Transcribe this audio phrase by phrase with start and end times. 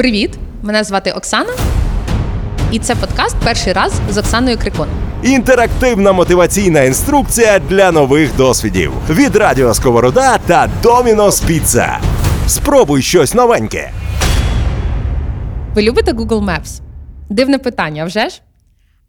[0.00, 0.30] Привіт!
[0.62, 1.52] Мене звати Оксана,
[2.72, 4.88] і це подкаст перший раз з Оксаною Крикун.
[5.22, 12.00] Інтерактивна мотиваційна інструкція для нових досвідів від Радіо Сковорода та Домінос Піца.
[12.48, 13.92] Спробуй щось новеньке.
[15.74, 16.80] Ви любите Google Maps?
[17.30, 18.42] Дивне питання, вже ж?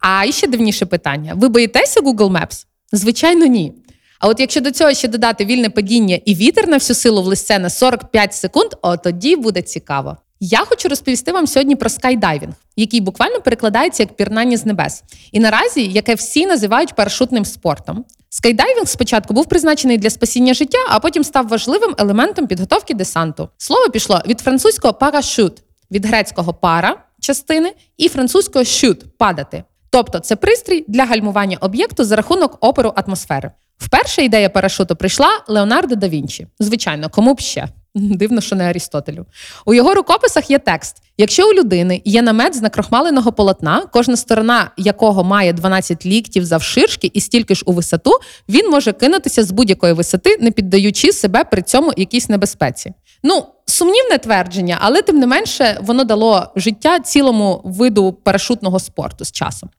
[0.00, 2.66] А ще дивніше питання: ви боїтеся Google Maps?
[2.92, 3.72] Звичайно, ні.
[4.20, 7.26] А от якщо до цього ще додати вільне падіння і вітер на всю силу в
[7.26, 10.16] лисце на 45 секунд, о тоді буде цікаво.
[10.44, 15.02] Я хочу розповісти вам сьогодні про скайдайвінг, який буквально перекладається як пірнання з небес,
[15.32, 18.04] і наразі яке всі називають парашутним спортом.
[18.28, 23.48] Скайдайвінг спочатку був призначений для спасіння життя, а потім став важливим елементом підготовки десанту.
[23.58, 29.64] Слово пішло від французького парашут, від грецького пара частини і французького chute падати.
[29.90, 33.50] Тобто це пристрій для гальмування об'єкту за рахунок опору атмосфери.
[33.78, 36.46] Вперше ідея парашуту прийшла Леонардо да Вінчі.
[36.58, 37.68] Звичайно, кому б ще.
[37.94, 39.26] Дивно, що не Арістотелю.
[39.66, 44.70] У його рукописах є текст: якщо у людини є намет з накрохмаленого полотна, кожна сторона
[44.76, 48.10] якого має 12 ліктів завширшки і стільки ж у висоту,
[48.48, 52.92] він може кинутися з будь-якої висоти, не піддаючи себе при цьому якійсь небезпеці.
[53.22, 59.32] Ну, сумнівне твердження, але тим не менше воно дало життя цілому виду парашутного спорту з
[59.32, 59.70] часом.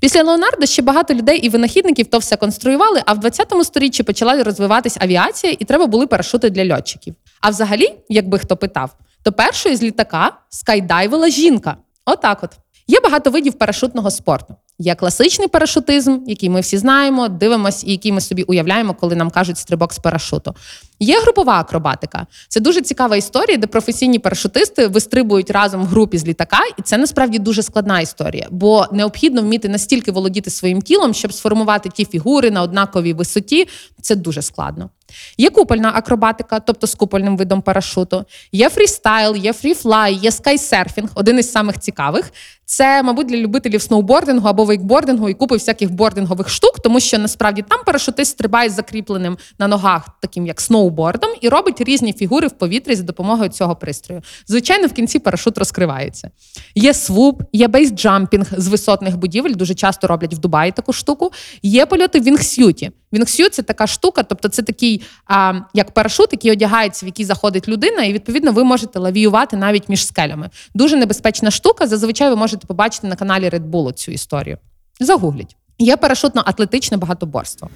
[0.00, 4.44] Після Леонардо ще багато людей і винахідників то все конструювали, а в 20 сторіччі почала
[4.44, 7.14] розвиватись авіація, і треба були парашути для льотчиків.
[7.40, 11.76] А взагалі, якби хто питав, то першою з літака скайдайвила жінка.
[12.04, 12.50] Отак от.
[12.86, 14.54] Є багато видів парашутного спорту.
[14.78, 19.30] Є класичний парашутизм, який ми всі знаємо, дивимося і який ми собі уявляємо, коли нам
[19.30, 20.54] кажуть стрибок з парашуту.
[21.00, 22.26] Є групова акробатика.
[22.48, 26.98] Це дуже цікава історія, де професійні парашутисти вистрибують разом в групі з літака, і це
[26.98, 32.50] насправді дуже складна історія, бо необхідно вміти настільки володіти своїм тілом, щоб сформувати ті фігури
[32.50, 33.68] на однаковій висоті.
[34.00, 34.90] Це дуже складно.
[35.38, 38.24] Є купольна акробатика, тобто з купольним видом парашуту.
[38.52, 42.32] Є фрістайл, є freefly, є скайсерфінг, один із самих цікавих.
[42.68, 47.64] Це, мабуть, для любителів сноубордингу або вейкбордингу і купи всяких бордингових штук, тому що насправді
[47.68, 52.94] там парашутист стрибає закріпленим на ногах, таким як сноубордом, і робить різні фігури в повітрі
[52.94, 54.22] за допомогою цього пристрою.
[54.46, 56.30] Звичайно, в кінці парашут розкривається.
[56.74, 61.30] Є swoop, є бейсджампінг з висотних будівель, дуже часто роблять в Дубаї таку штуку.
[61.62, 62.90] Є польоти в вінгсюті.
[63.16, 67.68] Вінгсют це така штука, тобто це такий а, як парашут, який одягається, в який заходить
[67.68, 70.50] людина, і відповідно ви можете лавіювати навіть між скелями.
[70.74, 71.86] Дуже небезпечна штука.
[71.86, 74.58] Зазвичай ви можете побачити на каналі Red Bull цю історію.
[75.00, 75.56] Загугліть.
[75.78, 77.70] Є парашутно-атлетичне багатоборство.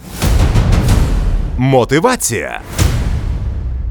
[1.59, 2.63] Мотивація.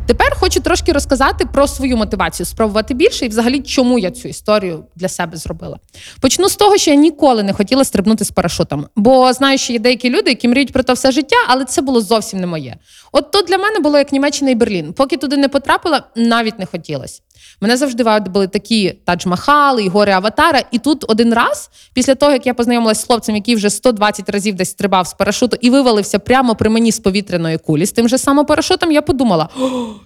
[0.09, 4.85] Тепер хочу трошки розказати про свою мотивацію, спробувати більше і взагалі, чому я цю історію
[4.95, 5.79] для себе зробила.
[6.21, 9.79] Почну з того, що я ніколи не хотіла стрибнути з парашутом, бо знаю, що є
[9.79, 12.77] деякі люди, які мріють про те все життя, але це було зовсім не моє.
[13.11, 14.93] От то для мене було як Німеччина і Берлін.
[14.93, 17.21] Поки туди не потрапила, навіть не хотілося.
[17.61, 20.63] Мене завжди були такі тадж-махали і гори Аватара.
[20.71, 24.55] І тут один раз, після того, як я познайомилася з хлопцем, який вже 120 разів
[24.55, 28.17] десь стрибав з парашуту і вивалився прямо при мені з повітряної кулі, з тим же
[28.17, 29.49] самим парашутом, я подумала,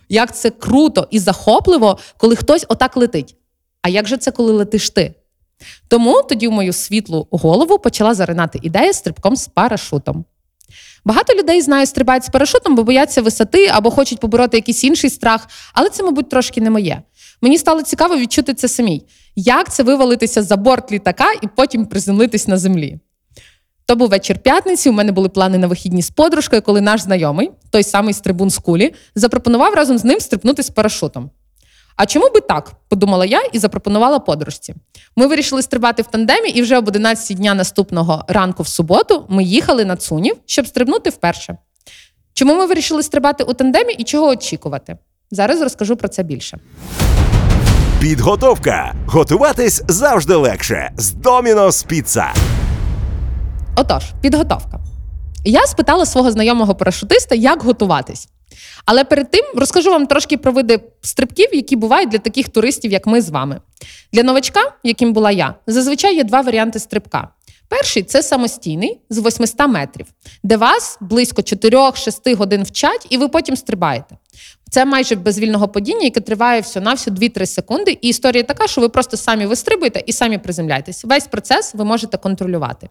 [0.09, 3.35] як це круто і захопливо, коли хтось отак летить.
[3.81, 5.13] А як же це, коли летиш ти?
[5.87, 10.25] Тому тоді в мою світлу голову почала заринати ідея стрибком з парашутом.
[11.05, 15.47] Багато людей знаю, стрибають з парашутом, бо бояться висоти або хочуть побороти якийсь інший страх,
[15.73, 17.01] але це, мабуть, трошки не моє.
[17.41, 19.05] Мені стало цікаво відчути це самій.
[19.35, 22.99] Як це вивалитися за борт літака і потім приземлитись на землі?
[23.85, 24.89] То був вечір п'ятниці.
[24.89, 28.57] У мене були плани на вихідні з подружкою, коли наш знайомий, той самий стрибун з
[28.57, 31.29] кулі, запропонував разом з ним стрибнути з парашутом.
[31.95, 32.71] А чому би так?
[32.89, 34.75] подумала я і запропонувала подружці.
[35.15, 39.43] Ми вирішили стрибати в тандемі, і вже об 11 дня наступного ранку в суботу ми
[39.43, 41.57] їхали на Цунів, щоб стрибнути вперше.
[42.33, 44.97] Чому ми вирішили стрибати у тандемі і чого очікувати?
[45.31, 46.57] Зараз розкажу про це більше.
[47.99, 48.95] Підготовка.
[49.07, 50.91] Готуватись завжди легше.
[50.97, 52.33] З Домінос Піца.
[53.75, 54.79] Отож, підготовка.
[55.45, 58.27] Я спитала свого знайомого парашутиста, як готуватись.
[58.85, 63.07] Але перед тим розкажу вам трошки про види стрибків, які бувають для таких туристів, як
[63.07, 63.61] ми з вами.
[64.13, 67.27] Для новачка, яким була я, зазвичай є два варіанти стрибка.
[67.67, 70.05] Перший це самостійний з 800 метрів,
[70.43, 74.17] де вас близько 4-6 годин вчать, і ви потім стрибаєте.
[74.69, 77.97] Це майже без вільного падіння, яке триває всього на всю 2-3 секунди.
[78.01, 81.03] І історія така, що ви просто самі вистрибуєте і самі приземляєтесь.
[81.03, 82.89] Весь процес ви можете контролювати.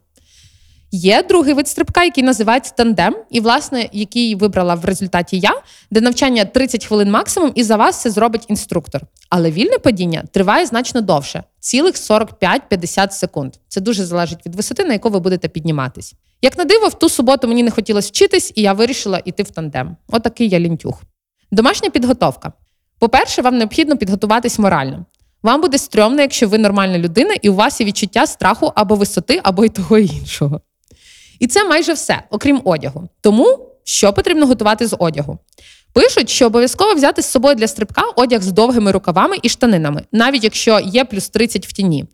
[0.94, 6.00] Є другий вид стрибка, який називається тандем, і, власне, який вибрала в результаті я, де
[6.00, 9.02] навчання 30 хвилин максимум, і за вас це зробить інструктор.
[9.28, 13.54] Але вільне падіння триває значно довше цілих 45-50 секунд.
[13.68, 16.14] Це дуже залежить від висоти, на яку ви будете підніматись.
[16.42, 19.50] Як на диво, в ту суботу мені не хотілося вчитись, і я вирішила йти в
[19.50, 19.96] тандем.
[20.08, 21.02] Отакий я лінтюх.
[21.50, 22.52] Домашня підготовка.
[22.98, 25.06] По-перше, вам необхідно підготуватись морально.
[25.42, 29.40] Вам буде стрьомно, якщо ви нормальна людина, і у вас є відчуття страху або висоти,
[29.42, 30.60] або й того іншого.
[31.38, 33.08] І це майже все, окрім одягу.
[33.20, 35.38] Тому що потрібно готувати з одягу?
[35.92, 40.44] Пишуть, що обов'язково взяти з собою для стрибка одяг з довгими рукавами і штанинами, навіть
[40.44, 42.04] якщо є плюс 30 в тіні.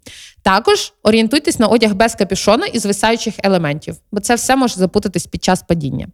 [0.42, 5.44] Також орієнтуйтесь на одяг без капюшона і звисаючих елементів, бо це все може запутатись під
[5.44, 6.08] час падіння.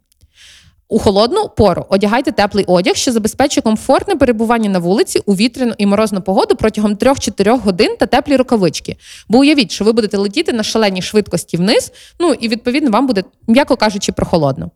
[0.87, 5.85] У холодну пору одягайте теплий одяг, що забезпечує комфортне перебування на вулиці у вітряну і
[5.85, 8.97] морозну погоду протягом 3-4 годин та теплі рукавички.
[9.27, 13.23] Бо уявіть, що ви будете летіти на шаленій швидкості вниз, ну і відповідно вам буде,
[13.47, 14.71] м'яко кажучи, прохолодно.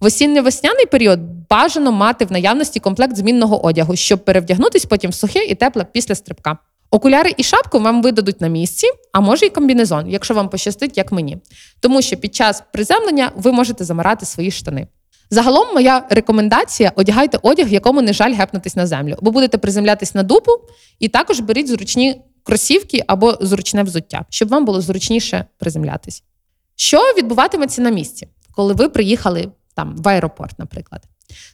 [0.00, 1.20] В осінньо-весняний період
[1.50, 6.14] бажано мати в наявності комплект змінного одягу, щоб перевдягнутись потім в сухе і тепле після
[6.14, 6.58] стрибка.
[6.90, 11.12] Окуляри і шапку вам видадуть на місці, а може й комбінезон, якщо вам пощастить, як
[11.12, 11.38] мені.
[11.80, 14.86] Тому що під час приземлення ви можете замирати свої штани.
[15.30, 20.22] Загалом, моя рекомендація: одягайте одяг, якому не жаль гепнутись на землю, бо будете приземлятись на
[20.22, 20.52] дупу,
[20.98, 26.22] і також беріть зручні кросівки або зручне взуття, щоб вам було зручніше приземлятись.
[26.76, 31.02] Що відбуватиметься на місці, коли ви приїхали там в аеропорт, наприклад?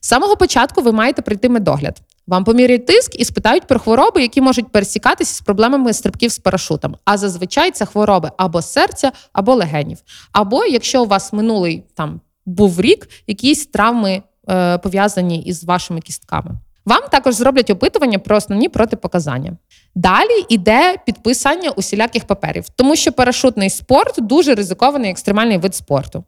[0.01, 2.01] З самого початку ви маєте прийти медогляд.
[2.27, 6.97] Вам поміряють тиск і спитають про хвороби, які можуть пересікатися з проблемами стрибків з парашутом.
[7.05, 9.99] А зазвичай це хвороби або серця, або легенів.
[10.33, 16.51] Або якщо у вас минулий там був рік, якісь травми е, пов'язані із вашими кістками.
[16.87, 19.53] Вам також зроблять опитування про основні протипоказання.
[19.95, 26.25] Далі йде підписання усіляких паперів, тому що парашутний спорт дуже ризикований екстремальний вид спорту.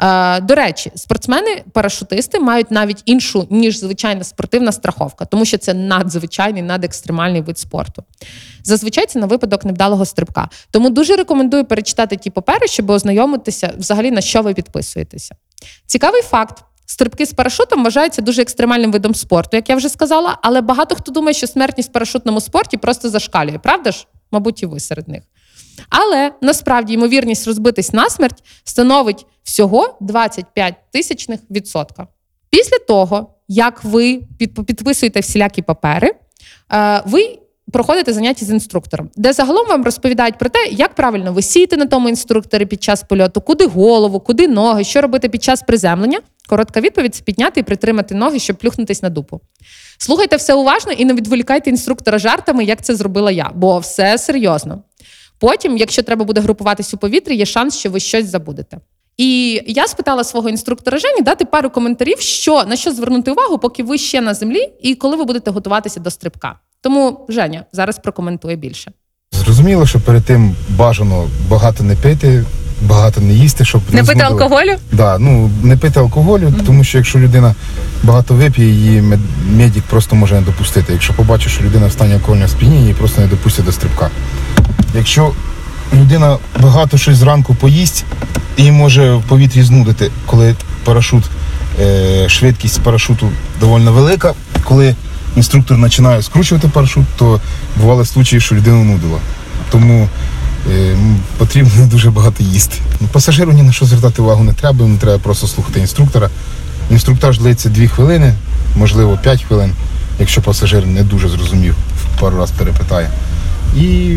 [0.00, 6.62] Е, До речі, спортсмени-парашутисти мають навіть іншу ніж звичайна спортивна страховка, тому що це надзвичайний
[6.62, 8.04] надекстремальний вид спорту.
[8.64, 10.48] Зазвичай це на випадок невдалого стрибка.
[10.70, 15.34] Тому дуже рекомендую перечитати ті папери, щоб ознайомитися взагалі на що ви підписуєтеся.
[15.86, 16.64] Цікавий факт.
[16.86, 21.12] Стрибки з парашутом вважаються дуже екстремальним видом спорту, як я вже сказала, але багато хто
[21.12, 24.06] думає, що смертність в парашутному спорті просто зашкалює, правда ж?
[24.32, 25.22] Мабуть, і ви серед них.
[25.88, 32.06] Але насправді ймовірність розбитись насмерть становить всього 25 тисячних відсотка.
[32.50, 36.14] Після того, як ви підписуєте всілякі папери,
[36.72, 37.38] е, ви
[37.72, 42.08] проходите заняття з інструктором, де загалом вам розповідають про те, як правильно висіти на тому
[42.08, 46.20] інструкторі під час польоту, куди голову, куди ноги, що робити під час приземлення.
[46.48, 49.40] Коротка відповідь це підняти і притримати ноги, щоб плюхнутись на дупу.
[49.98, 54.82] Слухайте все уважно і не відволікайте інструктора жартами, як це зробила я, бо все серйозно.
[55.38, 58.78] Потім, якщо треба буде групуватись у повітрі, є шанс, що ви щось забудете.
[59.16, 63.82] І я спитала свого інструктора Жені дати пару коментарів, що на що звернути увагу, поки
[63.82, 66.58] ви ще на землі, і коли ви будете готуватися до стрибка.
[66.82, 68.92] Тому Женя зараз прокоментує більше.
[69.32, 72.44] Зрозуміло, що перед тим бажано багато не пити,
[72.82, 74.30] багато не їсти, щоб не пити змудило.
[74.30, 74.76] алкоголю.
[74.92, 76.66] Да, ну не пити алкоголю, mm-hmm.
[76.66, 77.54] тому що якщо людина
[78.02, 79.20] багато вип'є, її мед...
[79.52, 80.92] медик просто може не допустити.
[80.92, 84.10] Якщо побачить, що людина в стані алкогольного сп'яніння, її просто не допустять до стрибка.
[84.94, 85.32] Якщо
[85.94, 88.04] людина багато щось зранку поїсть,
[88.56, 90.54] її може в повітрі знудити, коли
[90.84, 91.24] парашут,
[91.80, 93.30] е, швидкість парашуту
[93.60, 94.94] доволі велика, коли
[95.36, 97.40] інструктор починає скручувати парашут, то
[97.76, 99.18] бували случаї, що людину нудило.
[99.70, 100.08] Тому
[100.72, 100.96] е,
[101.38, 102.76] потрібно дуже багато їсти.
[103.00, 106.30] Ну, Пасажиру ні на що звертати увагу не треба, йому треба просто слухати інструктора.
[106.90, 108.34] Інструктаж длиться 2 хвилини,
[108.76, 109.72] можливо 5 хвилин,
[110.18, 111.74] якщо пасажир не дуже зрозумів,
[112.20, 113.10] пару разів перепитає.
[113.76, 114.16] І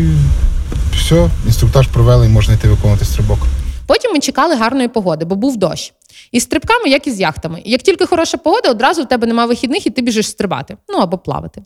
[0.96, 3.38] все, інструктаж провели і можна йти виконувати стрибок.
[3.86, 5.92] Потім ми чекали гарної погоди, бо був дощ.
[6.32, 7.62] І стрибками, як і з яхтами.
[7.64, 11.18] Як тільки хороша погода, одразу в тебе нема вихідних, і ти біжиш стрибати, ну або
[11.18, 11.62] плавати.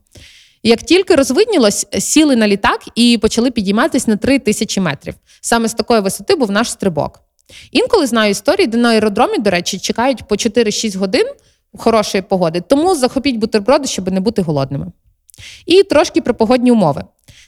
[0.63, 5.15] Як тільки розвиднілось, сіли на літак і почали підійматися на 3 тисячі метрів.
[5.41, 7.21] Саме з такої висоти був наш стрибок.
[7.73, 11.27] Інколи знаю історії, де на аеродромі, до речі, чекають по 4-6 годин
[11.79, 14.87] хорошої погоди, тому захопіть бутерброди, щоб не бути голодними.
[15.67, 17.05] І трошки про погодні умови.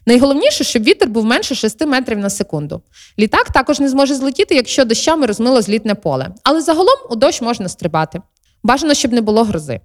[0.07, 2.83] Найголовніше, щоб вітер був менше 6 метрів на секунду.
[3.19, 6.29] Літак також не зможе злетіти, якщо дощами розмило злітне поле.
[6.43, 8.21] Але загалом у дощ можна стрибати.
[8.63, 9.81] Бажано, щоб не було грози.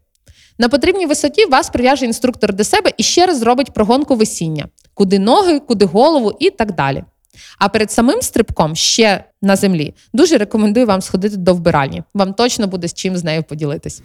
[0.60, 5.20] На потрібній висоті вас прив'яже інструктор до себе і ще раз зробить прогонку висіння, куди
[5.20, 7.04] ноги, куди голову і так далі.
[7.60, 12.04] А перед самим стрибком ще на землі дуже рекомендую вам сходити до вбиральні.
[12.14, 14.02] Вам точно буде з чим з нею поділитись.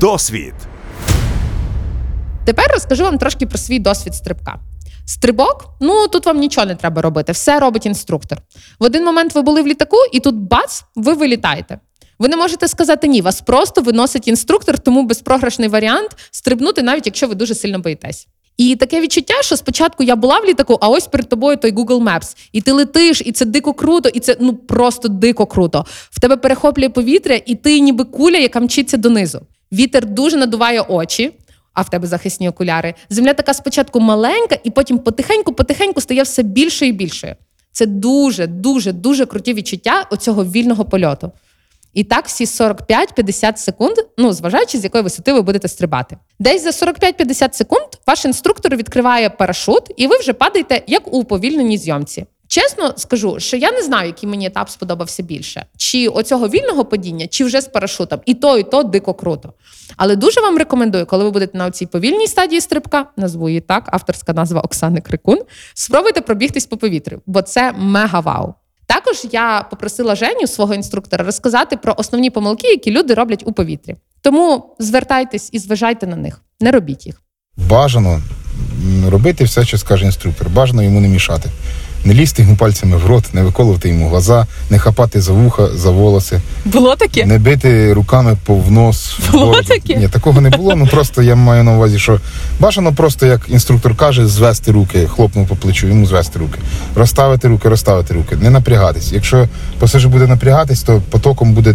[0.00, 0.54] Досвід.
[2.44, 4.58] Тепер розкажу вам трошки про свій досвід стрибка.
[5.06, 8.38] Стрибок, ну тут вам нічого не треба робити, все робить інструктор.
[8.80, 11.78] В один момент ви були в літаку, і тут бац, ви вилітаєте.
[12.18, 17.28] Ви не можете сказати ні, вас просто виносить інструктор, тому безпрограшний варіант стрибнути, навіть якщо
[17.28, 18.26] ви дуже сильно боїтесь.
[18.56, 22.02] І таке відчуття, що спочатку я була в літаку, а ось перед тобою той Google
[22.02, 22.36] Maps.
[22.52, 25.86] І ти летиш, і це дико круто, і це ну просто дико круто.
[26.10, 29.40] В тебе перехоплює повітря, і ти ніби куля, яка мчиться донизу.
[29.72, 31.32] Вітер дуже надуває очі.
[31.74, 32.94] А в тебе захисні окуляри.
[33.10, 37.36] Земля така спочатку маленька, і потім потихеньку-потихеньку стає все більше і більше.
[37.72, 41.32] Це дуже, дуже, дуже круті відчуття оцього вільного польоту.
[41.94, 46.16] І так всі 45-50 секунд, ну зважаючи, з якої висоти ви будете стрибати.
[46.38, 51.78] Десь за 45-50 секунд ваш інструктор відкриває парашут, і ви вже падаєте як у уповільненій
[51.78, 52.26] зйомці.
[52.54, 57.26] Чесно скажу, що я не знаю, який мені етап сподобався більше: чи оцього вільного падіння,
[57.26, 58.20] чи вже з парашутом.
[58.26, 59.52] І то, і то дико круто.
[59.96, 63.88] Але дуже вам рекомендую, коли ви будете на цій повільній стадії стрибка, назву її так,
[63.92, 65.38] авторська назва Оксани Крикун.
[65.74, 68.54] Спробуйте пробігтись по повітрю, бо це мега вау.
[68.86, 73.96] Також я попросила Женю, свого інструктора, розказати про основні помилки, які люди роблять у повітрі.
[74.20, 77.22] Тому звертайтесь і зважайте на них, не робіть їх.
[77.56, 78.20] Бажано
[79.08, 80.50] робити все, що скаже інструктор.
[80.50, 81.50] Бажано йому не мішати.
[82.04, 85.90] Не лізти йому пальцями в рот, не виколувати йому глаза, не хапати за вуха, за
[85.90, 87.26] волоси, Було таке?
[87.26, 89.18] не бити руками по в нос.
[89.32, 89.96] Було таке?
[89.96, 90.76] Ні, такого не було.
[90.76, 92.20] Ну просто я маю на увазі, що
[92.60, 96.58] бажано просто, як інструктор каже, звести руки, хлопнув по плечу, йому звести руки,
[96.96, 99.12] розставити руки, розставити руки, не напрягатись.
[99.12, 101.74] Якщо пасажир буде напрягатись, то потоком буде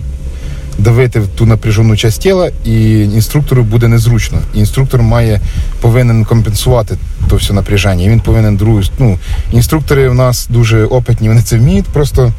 [0.79, 4.38] давити в ту напряжену часть тіла, і інструктору буде незручно.
[4.53, 5.39] І інструктор має
[5.81, 6.98] повинен компенсувати
[7.29, 8.03] то все напряження.
[8.03, 8.81] І він повинен другу.
[9.00, 9.17] Ну,
[9.51, 11.86] інструктори в нас дуже опитні, вони це вміють.
[11.86, 12.31] Просто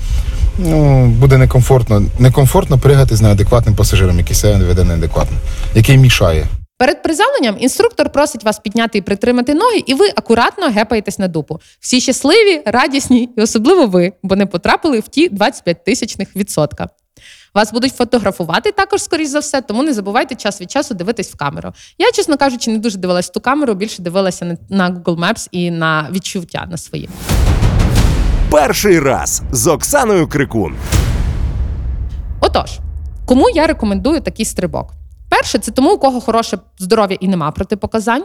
[0.58, 2.02] ну, буде некомфортно.
[2.18, 5.36] Некомфортно пригати з неадекватним пасажиром, який себе веде неадекватно,
[5.74, 6.46] який мішає.
[6.78, 11.60] Перед приземленням інструктор просить вас підняти і притримати ноги, і ви акуратно гепаєтесь на дупу.
[11.80, 16.88] Всі щасливі, радісні, і особливо ви, бо не потрапили в ті 25 тисячних відсотка.
[17.54, 21.36] Вас будуть фотографувати також, скоріш за все, тому не забувайте час від часу дивитись в
[21.36, 21.72] камеру.
[21.98, 25.70] Я, чесно кажучи, не дуже дивилась в ту камеру, більше дивилася на- Google Maps і
[25.70, 27.08] на відчуття на свої.
[28.50, 30.76] Перший раз з Оксаною Крикун.
[32.40, 32.78] Отож,
[33.26, 34.92] кому я рекомендую такий стрибок?
[35.28, 38.24] Перше, це тому, у кого хороше здоров'я і нема протипоказань.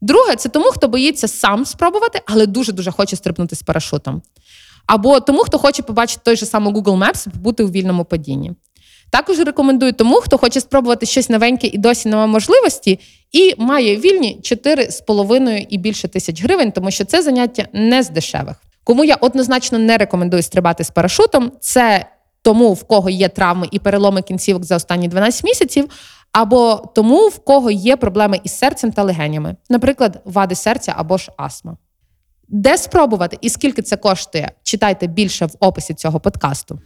[0.00, 4.22] Друге, це тому, хто боїться сам спробувати, але дуже-дуже хоче стрибнути з парашутом.
[4.86, 8.52] Або тому, хто хоче побачити той же самий Google Maps і побути у вільному падінні.
[9.10, 13.00] Також рекомендую тому, хто хоче спробувати щось новеньке і досі немає можливості,
[13.32, 18.56] і має вільні 4,5 і більше тисяч гривень, тому що це заняття не з дешевих.
[18.84, 22.06] Кому я однозначно не рекомендую стрибати з парашутом, це
[22.42, 25.88] тому, в кого є травми і переломи кінцівок за останні 12 місяців,
[26.32, 31.32] або тому, в кого є проблеми із серцем та легенями, наприклад, вади серця або ж
[31.36, 31.76] астма.
[32.48, 36.78] Де спробувати і скільки це коштує, читайте більше в описі цього подкасту.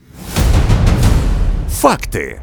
[1.70, 2.40] Факти.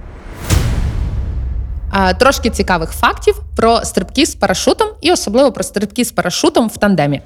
[2.19, 7.21] Трошки цікавих фактів про стрибки з парашутом і особливо про стрибки з парашутом в тандемі.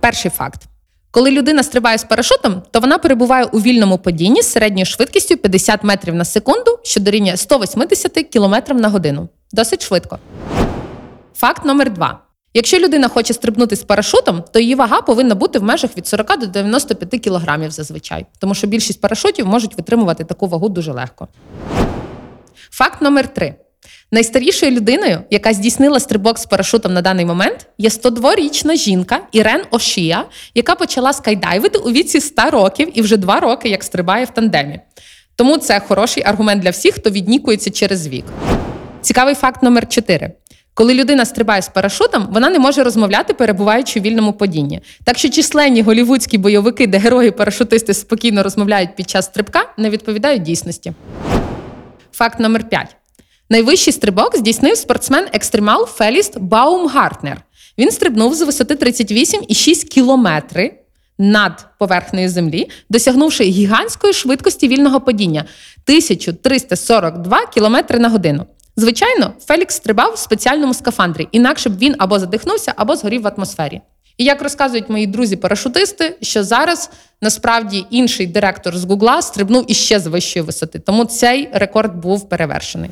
[0.00, 0.62] Перший факт:
[1.10, 5.84] коли людина стрибає з парашутом, то вона перебуває у вільному падінні з середньою швидкістю 50
[5.84, 9.28] метрів на секунду, що дорівнює 180 км на годину.
[9.52, 10.18] Досить швидко.
[11.34, 12.25] Факт номер два.
[12.56, 16.38] Якщо людина хоче стрибнути з парашутом, то її вага повинна бути в межах від 40
[16.38, 21.28] до 95 кг зазвичай, тому що більшість парашутів можуть витримувати таку вагу дуже легко.
[22.70, 23.54] Факт номер три.
[24.12, 30.24] Найстарішою людиною, яка здійснила стрибок з парашутом на даний момент, є 102-річна жінка Ірен Ошія,
[30.54, 34.80] яка почала скайдайвити у віці 100 років і вже 2 роки як стрибає в тандемі.
[35.34, 38.24] Тому це хороший аргумент для всіх, хто віднікується через вік.
[39.00, 40.32] Цікавий факт номер 4.
[40.76, 44.80] Коли людина стрибає з парашутом, вона не може розмовляти, перебуваючи у вільному падінні.
[45.04, 50.92] Так що численні голівудські бойовики, де герої-парашутисти спокійно розмовляють під час стрибка, не відповідають дійсності.
[52.12, 52.96] Факт номер 5.
[53.50, 57.42] Найвищий стрибок здійснив спортсмен-екстремал Феліст Баумгартнер.
[57.78, 60.74] Він стрибнув з висоти 38,6 кілометри
[61.18, 65.40] над поверхнею землі, досягнувши гігантської швидкості вільного падіння
[65.86, 68.46] 1342 кілометри на годину.
[68.78, 73.80] Звичайно, Фелікс стрибав в спеціальному скафандрі, інакше б він або задихнувся, або згорів в атмосфері.
[74.18, 76.90] І як розказують мої друзі-парашутисти, що зараз
[77.22, 82.90] насправді інший директор з Гугла стрибнув іще з вищої висоти, тому цей рекорд був перевершений.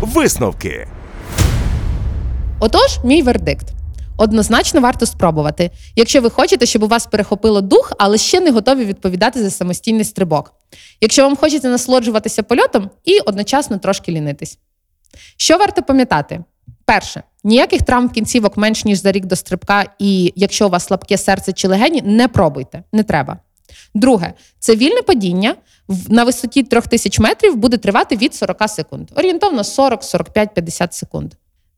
[0.00, 0.88] Висновки.
[2.60, 3.66] Отож, мій вердикт.
[4.16, 8.84] Однозначно варто спробувати, якщо ви хочете, щоб у вас перехопило дух, але ще не готові
[8.84, 10.52] відповідати за самостійний стрибок.
[11.00, 14.58] Якщо вам хочеться насолоджуватися польотом і одночасно трошки лінитись.
[15.36, 16.44] Що варто пам'ятати?
[16.84, 21.18] Перше, ніяких травм кінцівок менш ніж за рік до стрибка, і якщо у вас слабке
[21.18, 23.38] серце чи легені, не пробуйте, не треба.
[23.94, 25.54] Друге, це вільне падіння
[26.08, 29.10] на висоті 3000 метрів буде тривати від 40 секунд.
[29.16, 31.32] Орієнтовно 40, 45, 50 секунд.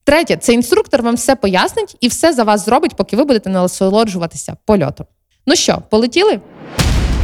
[0.06, 4.56] Третє, це інструктор вам все пояснить і все за вас зробить, поки ви будете насолоджуватися
[4.66, 5.06] польотом.
[5.46, 6.40] Ну що, полетіли?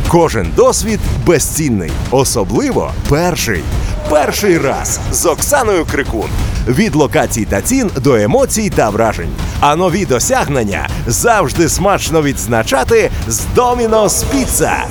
[0.08, 3.62] Кожен досвід безцінний, особливо перший.
[4.10, 6.30] Перший раз з Оксаною Крикун.
[6.68, 9.32] Від локацій та цін до емоцій та вражень.
[9.60, 14.84] А нові досягнення завжди смачно відзначати з Domino's Pizza.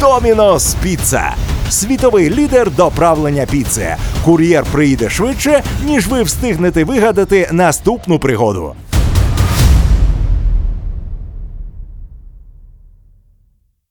[0.00, 1.32] Domino's Pizza.
[1.72, 3.96] Світовий лідер доправлення піци.
[4.24, 8.74] Кур'єр приїде швидше, ніж ви встигнете вигадати наступну пригоду.